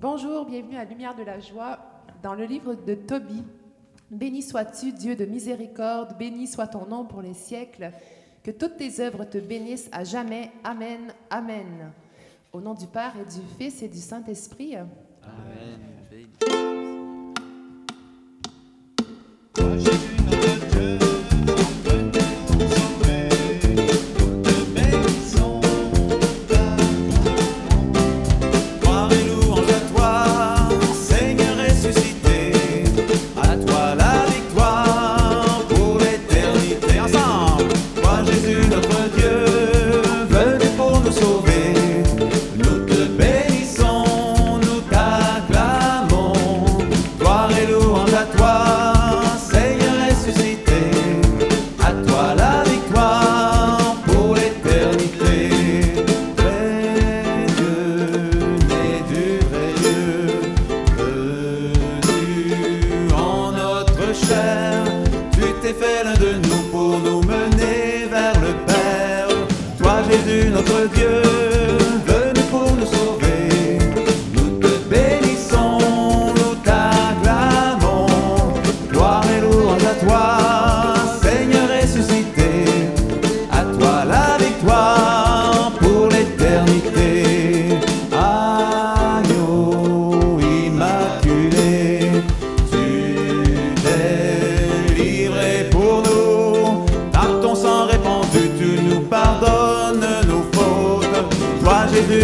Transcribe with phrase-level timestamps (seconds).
[0.00, 1.76] Bonjour, bienvenue à Lumière de la Joie
[2.22, 3.42] dans le livre de Tobie.
[4.12, 7.90] Béni sois-tu, Dieu de miséricorde, béni soit ton nom pour les siècles.
[8.44, 10.52] Que toutes tes œuvres te bénissent à jamais.
[10.62, 11.90] Amen, Amen.
[12.52, 14.76] Au nom du Père et du Fils et du Saint-Esprit.
[14.76, 15.97] Amen.
[65.68, 66.47] Stéphane Denis.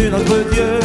[0.09, 0.84] notre Dieu.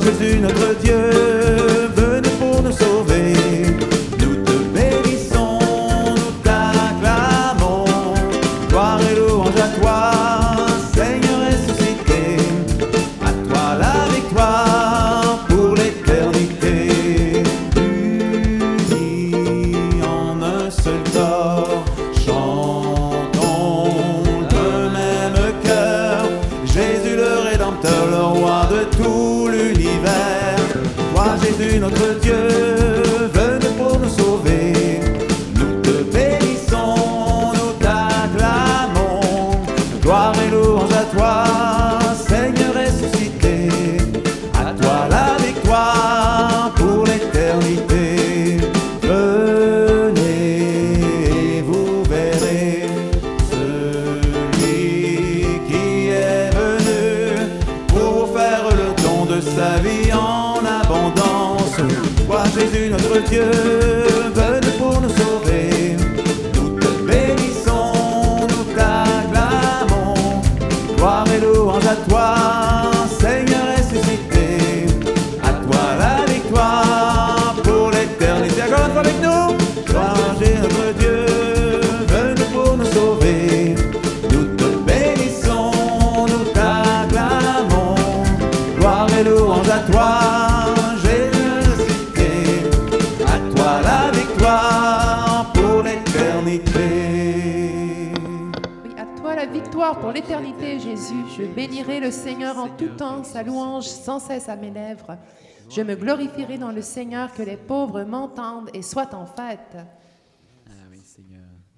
[0.00, 1.31] Jésus notre Dieu.
[32.22, 32.71] 月。
[99.34, 101.24] la victoire pour l'éternité, Jésus.
[101.36, 105.16] Je bénirai le Seigneur en tout temps, sa louange sans cesse à mes lèvres.
[105.70, 109.76] Je me glorifierai dans le Seigneur, que les pauvres m'entendent et soient en fête.
[110.68, 110.72] Ah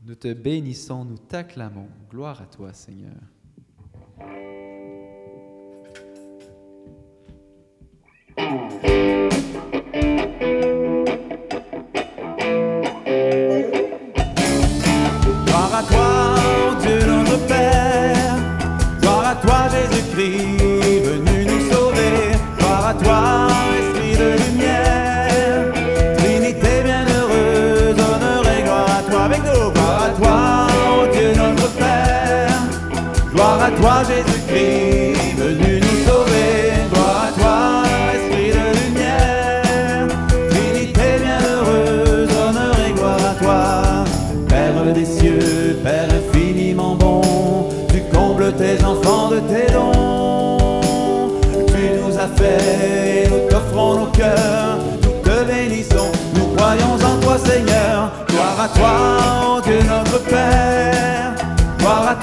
[0.04, 1.88] nous te bénissons, nous t'acclamons.
[2.10, 3.14] Gloire à toi, Seigneur.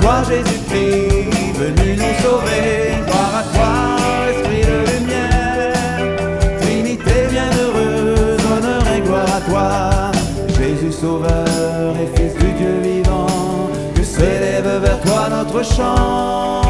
[0.01, 2.95] Toi, Jésus-Christ, venu nous sauver.
[3.05, 3.71] Gloire à toi,
[4.31, 6.59] Esprit de lumière.
[6.61, 10.11] Trinité bienheureuse, honneur et gloire à toi.
[10.57, 16.61] Jésus Sauveur et Fils du Dieu vivant, que s'élève vers toi notre chant.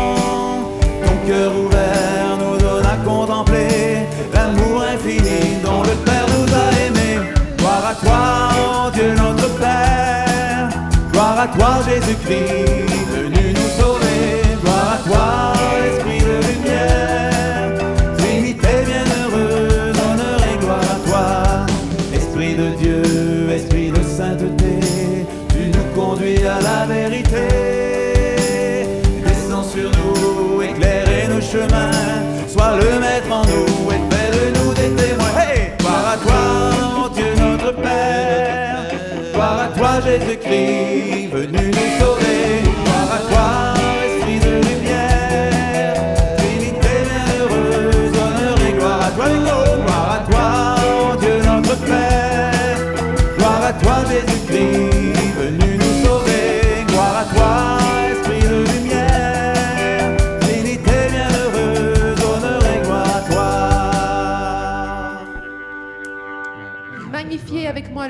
[1.06, 7.19] Ton cœur ouvert nous donne à contempler l'amour infini dont le Père nous a aimés.
[7.57, 10.69] Gloire à toi, ô Dieu notre Père.
[11.12, 13.00] Gloire à toi, Jésus-Christ,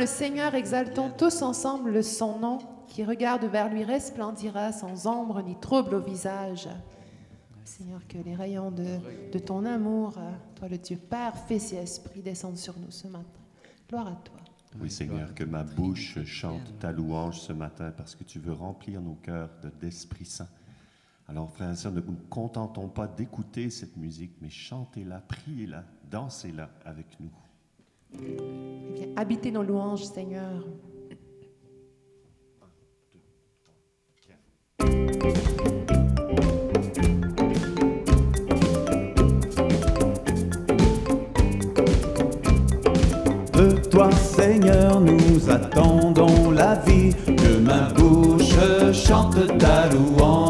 [0.02, 2.58] le Seigneur, exaltons tous ensemble son nom,
[2.88, 6.68] qui regarde vers lui resplendira sans ombre ni trouble au visage.
[7.64, 8.98] Seigneur, que les rayons de,
[9.32, 10.16] de ton amour,
[10.56, 13.28] toi le Dieu Père, Fils et Esprit, descendent sur nous ce matin.
[13.88, 14.38] Gloire à toi.
[14.82, 19.02] Oui, Seigneur, que ma bouche chante ta louange ce matin parce que tu veux remplir
[19.02, 20.48] nos cœurs de- d'Esprit Saint.
[21.28, 26.72] Alors, frères et sœurs, ne nous contentons pas d'écouter cette musique, mais chantez-la, priez-la, dansez-la
[26.86, 27.30] avec nous.
[28.94, 30.66] Bien, habitez nos louanges, Seigneur.
[43.54, 47.14] De toi, Seigneur, nous attendons la vie.
[47.26, 48.56] Que ma bouche
[48.94, 50.41] chante ta louange.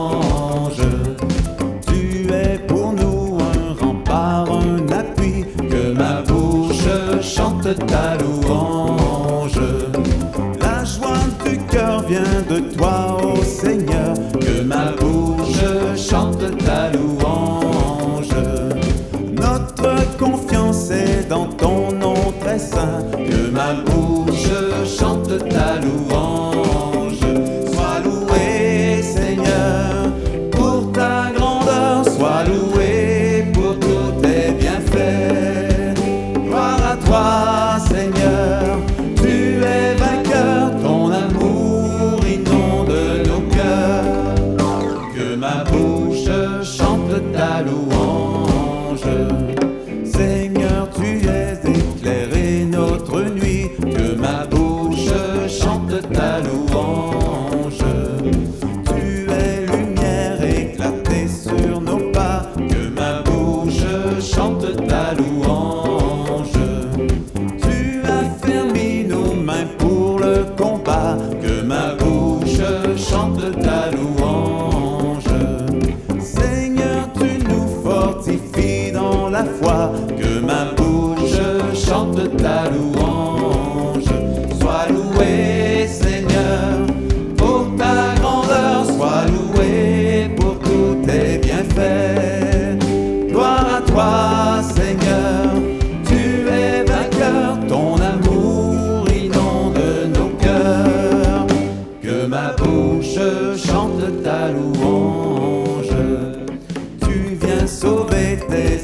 [24.23, 25.90] Bouche chante ta louange.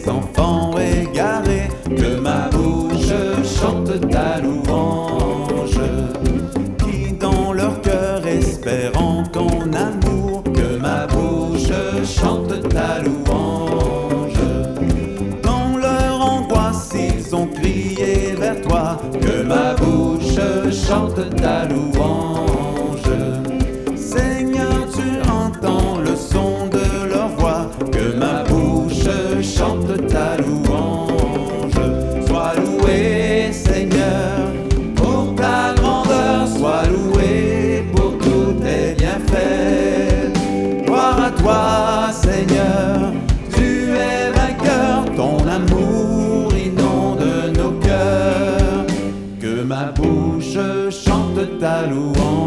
[0.09, 1.69] Enfants égarés.
[1.85, 5.79] Que ma bouche chante ta louange.
[6.79, 10.43] Qui dans leur cœur espérant ton amour.
[10.43, 11.71] Que ma bouche
[12.03, 14.39] chante ta louange.
[15.43, 18.97] Dans leur angoisse, ils ont crié vers toi.
[19.21, 20.39] Que ma bouche
[20.71, 22.56] chante ta louange.
[49.77, 52.46] Ma bouche chante ta louange.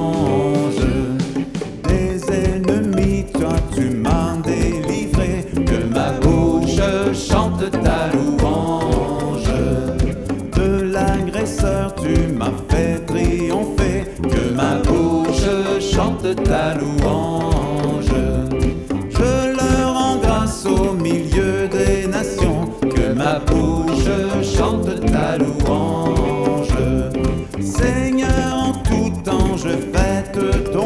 [30.20, 30.76] Je fête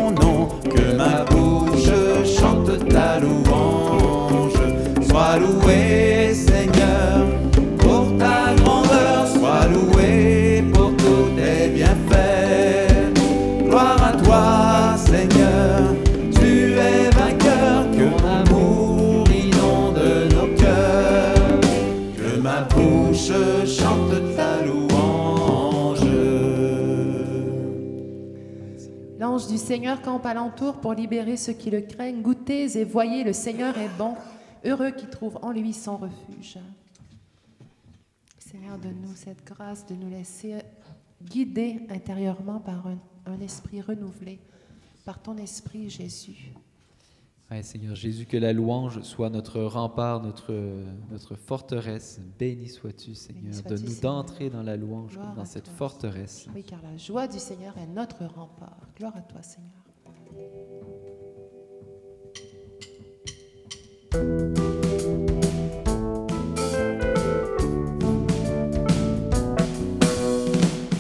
[29.75, 32.23] Seigneur campe alentour pour libérer ceux qui le craignent.
[32.23, 34.15] Goûtez et voyez, le Seigneur est bon.
[34.65, 36.59] Heureux qui trouve en lui son refuge.
[38.39, 40.59] Seigneur, donne-nous cette grâce de nous laisser
[41.21, 44.39] guider intérieurement par un, un esprit renouvelé,
[45.05, 46.53] par ton esprit, Jésus.
[47.51, 50.53] Ouais, Seigneur Jésus, que la louange soit notre rempart, notre,
[51.11, 52.21] notre forteresse.
[52.39, 53.53] Béni sois-tu, Seigneur.
[53.53, 55.75] sois-tu, Donne-nous d'entrer dans la louange Gloire comme dans cette toi.
[55.77, 56.47] forteresse.
[56.55, 58.79] Oui, car la joie du Seigneur est notre rempart.
[58.97, 59.71] Gloire à toi, Seigneur.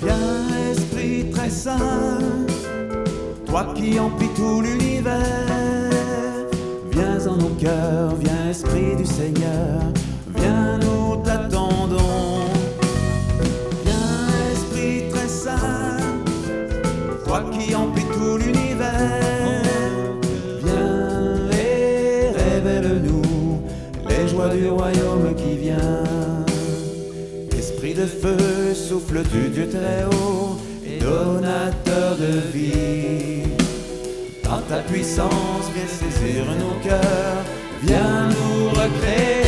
[0.03, 2.19] Viens, Esprit très saint,
[3.47, 5.54] toi qui emplis tout l'univers.
[7.39, 9.81] Nos cœurs, viens, Esprit du Seigneur,
[10.37, 12.45] viens, nous t'attendons.
[13.85, 15.99] Viens, Esprit très saint,
[17.25, 19.65] toi qui emplis tout l'univers.
[20.63, 23.63] Viens et révèle-nous
[24.09, 26.05] les joies du royaume qui vient.
[27.59, 33.34] Esprit de feu, souffle du Dieu très haut et donateur de vie.
[34.45, 37.45] Dans ta puissance, viens saisir nos cœurs,
[37.83, 39.45] viens nous recréer.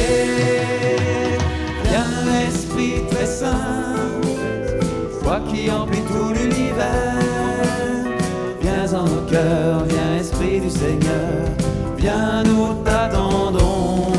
[1.84, 3.94] Viens, Esprit très saint,
[5.22, 7.14] toi qui emplis tout l'univers.
[8.62, 11.44] Viens en nos cœurs, viens, Esprit du Seigneur,
[11.96, 14.12] viens nous t'attendons.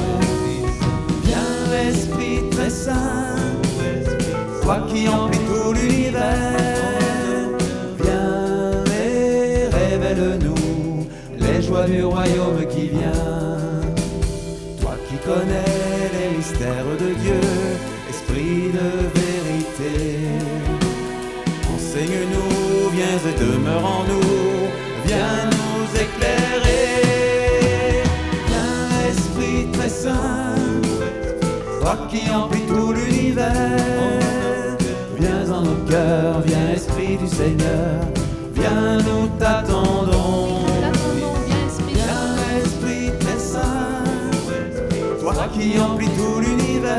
[1.24, 3.36] Viens, Esprit très saint,
[4.62, 5.37] toi qui emplis
[11.88, 13.82] du royaume qui vient.
[14.82, 17.42] Toi qui connais les mystères de Dieu,
[18.10, 18.90] Esprit de
[19.20, 19.96] vérité,
[21.74, 24.68] enseigne-nous, viens et demeure en nous,
[25.06, 26.84] viens nous éclairer.
[28.48, 30.56] Viens, Esprit très saint,
[31.82, 33.48] toi qui emplis tout l'univers,
[35.20, 38.02] viens en nos cœurs, viens Esprit du Seigneur,
[38.54, 39.97] viens nous t'attendons.
[45.54, 46.98] Qui emplis tout l'univers,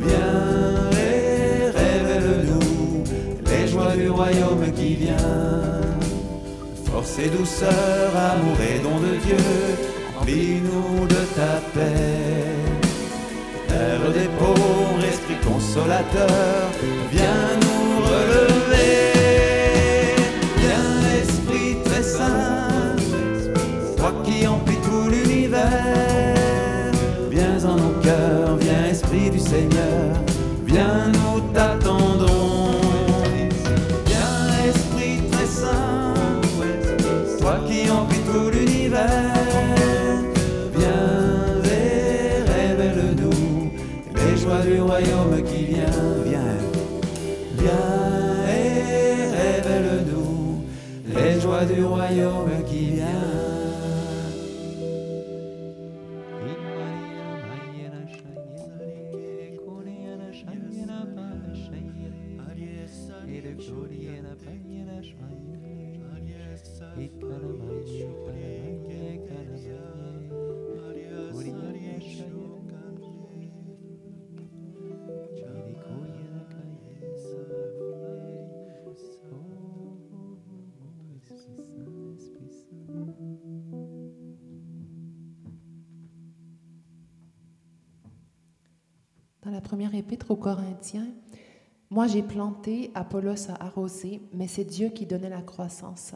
[0.00, 3.04] viens et révèle-nous
[3.46, 5.80] les joies du royaume qui vient.
[6.84, 9.44] Force et douceur, amour et don de Dieu,
[10.18, 12.52] emplis-nous de ta paix.
[13.68, 16.70] Terre des pauvres, esprit consolateur,
[17.10, 19.21] viens nous relever.
[89.42, 91.08] Dans la première épître aux Corinthiens,
[91.92, 96.14] moi j'ai planté, Apollos a arrosé, mais c'est Dieu qui donnait la croissance.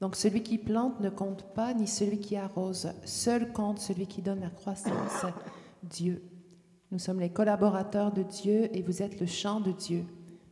[0.00, 2.90] Donc celui qui plante ne compte pas, ni celui qui arrose.
[3.04, 5.26] Seul compte celui qui donne la croissance,
[5.82, 6.22] Dieu.
[6.90, 10.06] Nous sommes les collaborateurs de Dieu et vous êtes le champ de Dieu.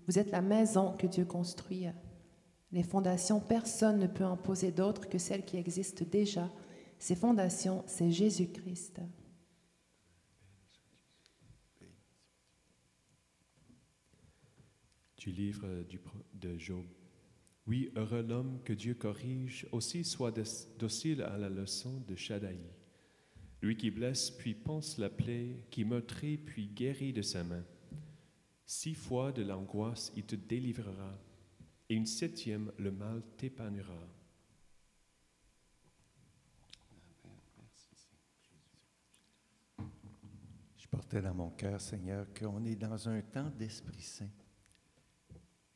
[0.07, 1.87] Vous êtes la maison que Dieu construit.
[2.73, 6.51] Les fondations, personne ne peut en poser d'autres que celles qui existent déjà.
[6.99, 9.01] Ces fondations, c'est Jésus-Christ.
[15.23, 16.85] Du livre du pro- de Job.
[17.69, 22.59] Oui, heureux l'homme que Dieu corrige, aussi soit doc- docile à la leçon de Shaddai.
[23.61, 27.65] Lui qui blesse puis pense la plaie, qui meurtrit puis guérit de sa main.
[28.67, 31.17] Six fois de l'angoisse il te délivrera,
[31.89, 34.09] et une septième le mal t'épargnera.
[40.77, 44.29] Je portais dans mon cœur, Seigneur, qu'on est dans un temps d'Esprit Saint.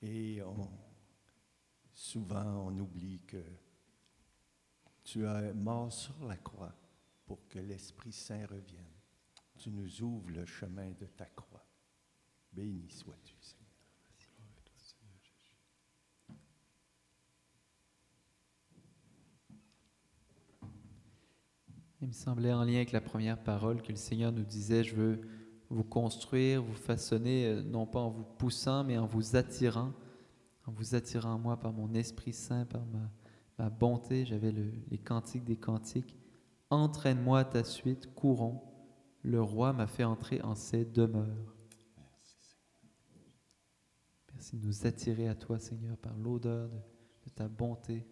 [0.02, 0.70] Et on-
[1.92, 3.42] souvent, on oublie que
[5.02, 6.74] tu as mort sur la croix
[7.24, 8.84] pour que l'Esprit Saint revienne.
[9.58, 11.64] Tu nous ouvres le chemin de ta croix.
[12.52, 13.66] Béni sois-tu, Seigneur.
[22.02, 24.94] Il me semblait en lien avec la première parole que le Seigneur nous disait, je
[24.94, 25.20] veux
[25.68, 29.92] vous construire, vous façonner, euh, non pas en vous poussant, mais en vous attirant,
[30.66, 32.82] en vous attirant à moi par mon Esprit Saint, par
[33.58, 34.24] ma, bonté.
[34.26, 36.14] J'avais le- les cantiques des cantiques.
[36.70, 38.62] Entraîne-moi à ta suite, courons.
[39.22, 41.54] Le roi m'a fait entrer en ses demeures.
[44.32, 48.06] Merci de nous attirer à toi, Seigneur, par l'odeur de, de ta bonté.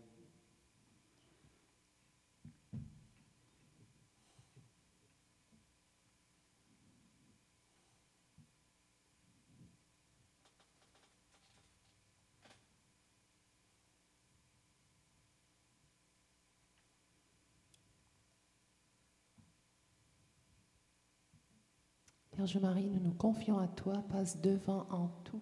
[22.44, 25.40] Vierge Marie, nous nous confions à toi, passe devant en tout.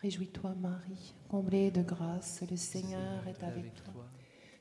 [0.00, 4.06] Réjouis-toi, Marie, comblée de grâce, le Seigneur est avec toi.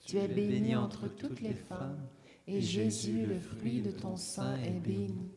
[0.06, 2.06] Tu es bénie entre toutes les femmes,
[2.48, 5.32] et Jésus, le fruit de ton sein, est béni.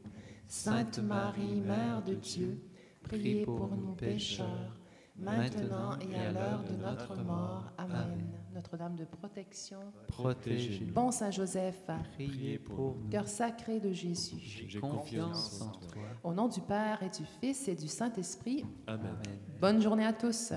[0.49, 2.61] Sainte Marie, Mère de Dieu,
[3.05, 4.77] priez pour nous pécheurs,
[5.17, 7.71] maintenant et à l'heure de notre mort.
[7.79, 8.44] Amen.
[8.55, 10.93] Notre-Dame de protection, Protégez-nous.
[10.93, 11.83] bon Saint Joseph,
[12.15, 13.09] Priez pour nous.
[13.11, 14.37] cœur sacré de Jésus.
[14.39, 16.03] J'ai confiance en toi.
[16.23, 19.07] Au nom du Père et du Fils et du Saint-Esprit, Amen.
[19.07, 19.39] Amen.
[19.61, 20.53] bonne journée à tous.